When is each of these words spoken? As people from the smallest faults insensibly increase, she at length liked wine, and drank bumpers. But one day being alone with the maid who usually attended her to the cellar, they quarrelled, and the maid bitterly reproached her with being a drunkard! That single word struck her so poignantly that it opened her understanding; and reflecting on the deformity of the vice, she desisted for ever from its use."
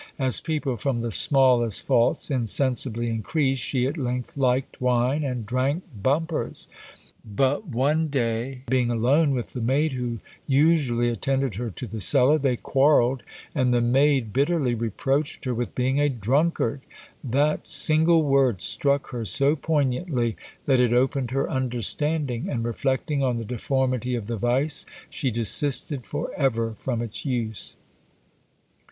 As 0.17 0.41
people 0.41 0.77
from 0.77 1.01
the 1.01 1.11
smallest 1.11 1.85
faults 1.85 2.31
insensibly 2.31 3.07
increase, 3.11 3.59
she 3.59 3.85
at 3.85 3.97
length 3.97 4.35
liked 4.35 4.81
wine, 4.81 5.23
and 5.23 5.45
drank 5.45 5.83
bumpers. 6.01 6.67
But 7.23 7.67
one 7.67 8.07
day 8.07 8.63
being 8.67 8.89
alone 8.89 9.29
with 9.29 9.53
the 9.53 9.61
maid 9.61 9.91
who 9.91 10.17
usually 10.47 11.09
attended 11.09 11.53
her 11.57 11.69
to 11.69 11.85
the 11.85 11.99
cellar, 12.01 12.39
they 12.39 12.55
quarrelled, 12.55 13.21
and 13.53 13.71
the 13.71 13.79
maid 13.79 14.33
bitterly 14.33 14.73
reproached 14.73 15.45
her 15.45 15.53
with 15.53 15.75
being 15.75 15.99
a 15.99 16.09
drunkard! 16.09 16.81
That 17.23 17.67
single 17.67 18.23
word 18.23 18.59
struck 18.59 19.11
her 19.11 19.23
so 19.23 19.55
poignantly 19.55 20.35
that 20.65 20.79
it 20.79 20.93
opened 20.93 21.29
her 21.29 21.47
understanding; 21.47 22.49
and 22.49 22.63
reflecting 22.65 23.21
on 23.21 23.37
the 23.37 23.45
deformity 23.45 24.15
of 24.15 24.25
the 24.25 24.37
vice, 24.37 24.83
she 25.11 25.29
desisted 25.29 26.07
for 26.07 26.33
ever 26.33 26.73
from 26.73 27.03
its 27.03 27.23
use." 27.23 27.77